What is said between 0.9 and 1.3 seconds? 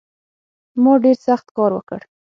ډېر